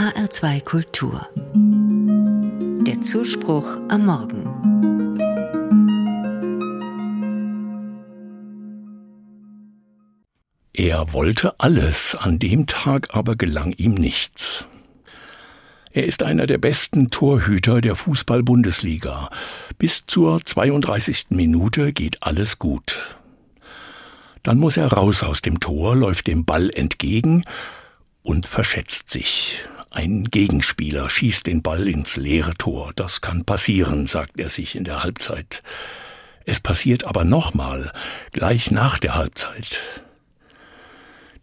HR2 0.00 0.64
Kultur. 0.64 1.28
Der 2.86 3.02
Zuspruch 3.02 3.66
am 3.90 4.06
Morgen. 4.06 4.46
Er 10.72 11.12
wollte 11.12 11.60
alles, 11.60 12.14
an 12.14 12.38
dem 12.38 12.66
Tag 12.66 13.08
aber 13.10 13.36
gelang 13.36 13.74
ihm 13.74 13.92
nichts. 13.92 14.64
Er 15.90 16.06
ist 16.06 16.22
einer 16.22 16.46
der 16.46 16.56
besten 16.56 17.10
Torhüter 17.10 17.82
der 17.82 17.94
Fußball-Bundesliga. 17.94 19.28
Bis 19.76 20.06
zur 20.06 20.42
32. 20.42 21.26
Minute 21.28 21.92
geht 21.92 22.22
alles 22.22 22.58
gut. 22.58 23.18
Dann 24.42 24.56
muss 24.56 24.78
er 24.78 24.90
raus 24.90 25.22
aus 25.22 25.42
dem 25.42 25.60
Tor, 25.60 25.94
läuft 25.94 26.26
dem 26.26 26.46
Ball 26.46 26.70
entgegen 26.70 27.44
und 28.22 28.46
verschätzt 28.46 29.10
sich. 29.10 29.62
Ein 29.90 30.24
Gegenspieler 30.24 31.10
schießt 31.10 31.46
den 31.46 31.62
Ball 31.62 31.88
ins 31.88 32.16
leere 32.16 32.54
Tor. 32.54 32.92
Das 32.94 33.20
kann 33.20 33.44
passieren, 33.44 34.06
sagt 34.06 34.38
er 34.38 34.48
sich 34.48 34.76
in 34.76 34.84
der 34.84 35.02
Halbzeit. 35.02 35.62
Es 36.44 36.60
passiert 36.60 37.04
aber 37.04 37.24
nochmal, 37.24 37.92
gleich 38.32 38.70
nach 38.70 38.98
der 38.98 39.16
Halbzeit. 39.16 39.80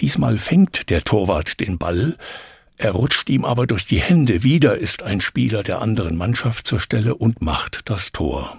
Diesmal 0.00 0.38
fängt 0.38 0.90
der 0.90 1.02
Torwart 1.02 1.60
den 1.60 1.78
Ball, 1.78 2.16
er 2.78 2.92
rutscht 2.92 3.30
ihm 3.30 3.44
aber 3.44 3.66
durch 3.66 3.86
die 3.86 4.00
Hände. 4.00 4.42
Wieder 4.42 4.76
ist 4.76 5.02
ein 5.02 5.20
Spieler 5.20 5.62
der 5.62 5.80
anderen 5.80 6.16
Mannschaft 6.16 6.66
zur 6.66 6.78
Stelle 6.78 7.14
und 7.14 7.40
macht 7.40 7.80
das 7.86 8.12
Tor. 8.12 8.58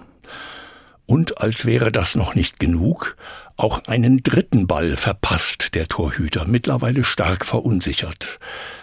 Und 1.08 1.40
als 1.40 1.64
wäre 1.64 1.90
das 1.90 2.16
noch 2.16 2.34
nicht 2.34 2.60
genug, 2.60 3.16
auch 3.56 3.82
einen 3.86 4.22
dritten 4.22 4.66
Ball 4.66 4.94
verpasst 4.94 5.74
der 5.74 5.88
Torhüter, 5.88 6.44
mittlerweile 6.46 7.02
stark 7.02 7.46
verunsichert. 7.46 8.38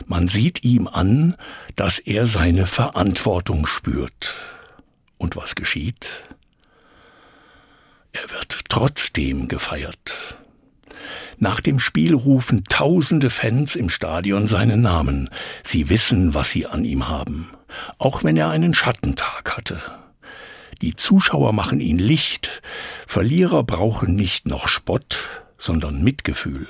Man 0.07 0.27
sieht 0.27 0.63
ihm 0.63 0.87
an, 0.87 1.35
dass 1.75 1.99
er 1.99 2.25
seine 2.25 2.65
Verantwortung 2.65 3.67
spürt. 3.67 4.33
Und 5.19 5.35
was 5.35 5.53
geschieht? 5.53 6.23
Er 8.11 8.27
wird 8.31 8.61
trotzdem 8.69 9.47
gefeiert. 9.47 10.35
Nach 11.37 11.59
dem 11.59 11.77
Spiel 11.77 12.15
rufen 12.15 12.63
tausende 12.63 13.29
Fans 13.29 13.75
im 13.75 13.87
Stadion 13.87 14.47
seinen 14.47 14.81
Namen. 14.81 15.29
Sie 15.63 15.89
wissen, 15.89 16.33
was 16.33 16.49
sie 16.49 16.65
an 16.65 16.85
ihm 16.85 17.07
haben. 17.07 17.51
Auch 17.99 18.23
wenn 18.23 18.35
er 18.35 18.49
einen 18.49 18.73
Schattentag 18.73 19.55
hatte. 19.55 19.79
Die 20.81 20.95
Zuschauer 20.95 21.53
machen 21.53 21.79
ihn 21.79 21.97
Licht. 21.97 22.61
Verlierer 23.07 23.63
brauchen 23.63 24.15
nicht 24.15 24.47
noch 24.47 24.67
Spott, 24.67 25.29
sondern 25.57 26.03
Mitgefühl. 26.03 26.67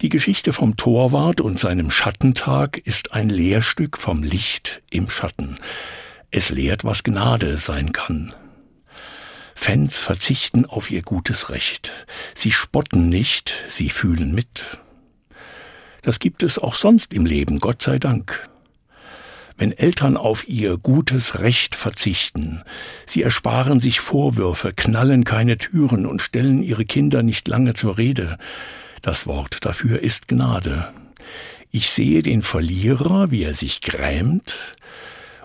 Die 0.00 0.08
Geschichte 0.08 0.52
vom 0.52 0.76
Torwart 0.76 1.40
und 1.40 1.60
seinem 1.60 1.90
Schattentag 1.90 2.78
ist 2.78 3.12
ein 3.12 3.28
Lehrstück 3.28 3.96
vom 3.96 4.22
Licht 4.22 4.82
im 4.90 5.08
Schatten. 5.08 5.56
Es 6.32 6.50
lehrt, 6.50 6.84
was 6.84 7.04
Gnade 7.04 7.56
sein 7.56 7.92
kann. 7.92 8.34
Fans 9.54 9.98
verzichten 9.98 10.66
auf 10.66 10.90
ihr 10.90 11.02
gutes 11.02 11.50
Recht. 11.50 11.92
Sie 12.34 12.50
spotten 12.50 13.08
nicht, 13.08 13.54
sie 13.68 13.90
fühlen 13.90 14.34
mit. 14.34 14.80
Das 16.02 16.18
gibt 16.18 16.42
es 16.42 16.58
auch 16.58 16.74
sonst 16.74 17.14
im 17.14 17.24
Leben, 17.24 17.60
Gott 17.60 17.80
sei 17.80 18.00
Dank. 18.00 18.50
Wenn 19.56 19.72
Eltern 19.72 20.16
auf 20.16 20.48
ihr 20.48 20.76
gutes 20.76 21.40
Recht 21.40 21.74
verzichten, 21.74 22.62
sie 23.06 23.22
ersparen 23.22 23.80
sich 23.80 24.00
Vorwürfe, 24.00 24.72
knallen 24.72 25.24
keine 25.24 25.58
Türen 25.58 26.06
und 26.06 26.22
stellen 26.22 26.62
ihre 26.62 26.84
Kinder 26.84 27.22
nicht 27.22 27.48
lange 27.48 27.74
zur 27.74 27.98
Rede, 27.98 28.38
das 29.02 29.26
Wort 29.26 29.64
dafür 29.64 30.00
ist 30.00 30.28
Gnade. 30.28 30.92
Ich 31.70 31.90
sehe 31.90 32.22
den 32.22 32.42
Verlierer, 32.42 33.30
wie 33.30 33.42
er 33.42 33.54
sich 33.54 33.80
grämt, 33.80 34.76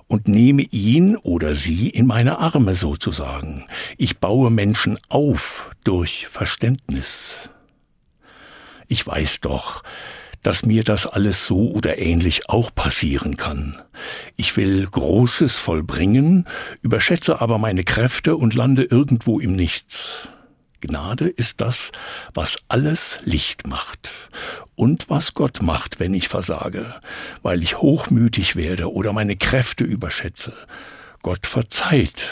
und 0.08 0.28
nehme 0.28 0.62
ihn 0.62 1.18
oder 1.18 1.54
sie 1.54 1.90
in 1.90 2.06
meine 2.06 2.40
Arme 2.40 2.76
sozusagen. 2.76 3.66
Ich 3.98 4.20
baue 4.20 4.50
Menschen 4.50 4.98
auf 5.10 5.72
durch 5.84 6.28
Verständnis. 6.28 7.50
Ich 8.88 9.06
weiß 9.06 9.42
doch, 9.42 9.84
dass 10.48 10.66
mir 10.66 10.86
das 10.86 11.06
alles 11.06 11.46
so 11.46 11.72
oder 11.72 12.00
ähnlich 12.00 12.48
auch 12.48 12.74
passieren 12.74 13.36
kann. 13.36 13.82
Ich 14.38 14.56
will 14.56 14.86
Großes 14.86 15.58
vollbringen, 15.58 16.48
überschätze 16.82 17.42
aber 17.42 17.58
meine 17.58 17.84
Kräfte 17.84 18.38
und 18.38 18.54
lande 18.54 18.84
irgendwo 18.84 19.42
im 19.42 19.58
Nichts. 19.58 20.30
Gnade 20.80 21.28
ist 21.28 21.60
das, 21.60 21.92
was 22.34 22.60
alles 22.70 23.20
Licht 23.26 23.68
macht 23.68 24.10
und 24.76 25.10
was 25.10 25.34
Gott 25.34 25.62
macht, 25.62 26.00
wenn 26.00 26.14
ich 26.14 26.30
versage, 26.30 26.96
weil 27.42 27.62
ich 27.62 27.80
hochmütig 27.80 28.56
werde 28.56 28.90
oder 28.94 29.12
meine 29.12 29.36
Kräfte 29.36 29.84
überschätze. 29.84 30.54
Gott 31.24 31.46
verzeiht, 31.46 32.32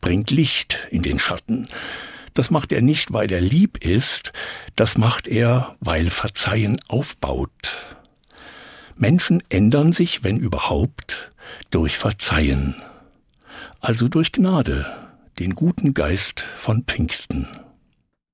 bringt 0.00 0.32
Licht 0.32 0.88
in 0.90 1.02
den 1.02 1.20
Schatten. 1.20 1.68
Das 2.34 2.50
macht 2.50 2.72
er 2.72 2.82
nicht, 2.82 3.12
weil 3.12 3.30
er 3.30 3.40
lieb 3.40 3.84
ist, 3.84 4.32
das 4.74 4.98
macht 4.98 5.28
er, 5.28 5.76
weil 5.80 6.10
Verzeihen 6.10 6.76
aufbaut. 6.88 7.84
Menschen 8.96 9.42
ändern 9.48 9.92
sich, 9.92 10.24
wenn 10.24 10.38
überhaupt, 10.38 11.30
durch 11.70 11.96
Verzeihen, 11.96 12.74
also 13.80 14.08
durch 14.08 14.32
Gnade, 14.32 14.86
den 15.38 15.54
guten 15.54 15.94
Geist 15.94 16.40
von 16.40 16.84
Pfingsten. 16.84 17.48